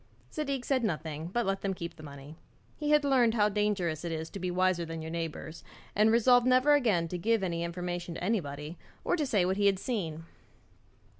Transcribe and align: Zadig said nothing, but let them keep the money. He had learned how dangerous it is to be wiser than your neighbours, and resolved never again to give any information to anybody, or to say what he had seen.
Zadig 0.33 0.65
said 0.65 0.83
nothing, 0.83 1.27
but 1.27 1.45
let 1.45 1.61
them 1.61 1.75
keep 1.75 1.95
the 1.95 2.01
money. 2.01 2.35
He 2.75 2.89
had 2.89 3.05
learned 3.05 3.35
how 3.35 3.49
dangerous 3.49 4.03
it 4.03 4.11
is 4.11 4.31
to 4.31 4.39
be 4.39 4.49
wiser 4.49 4.83
than 4.83 5.03
your 5.03 5.11
neighbours, 5.11 5.63
and 5.95 6.09
resolved 6.11 6.47
never 6.47 6.73
again 6.73 7.07
to 7.09 7.19
give 7.19 7.43
any 7.43 7.63
information 7.63 8.15
to 8.15 8.23
anybody, 8.23 8.79
or 9.03 9.15
to 9.15 9.27
say 9.27 9.45
what 9.45 9.57
he 9.57 9.67
had 9.67 9.77
seen. 9.77 10.25